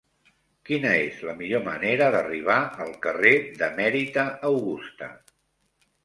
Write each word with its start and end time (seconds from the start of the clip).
Quina 0.67 0.91
és 0.99 1.17
la 1.25 1.33
millor 1.41 1.59
manera 1.67 2.07
d'arribar 2.15 2.55
al 2.85 2.89
carrer 3.03 3.33
d'Emèrita 3.59 4.23
Augusta? 4.49 5.11